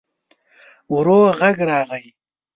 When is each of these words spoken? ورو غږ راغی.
ورو 0.93 1.19
غږ 1.39 1.57
راغی. 1.69 2.05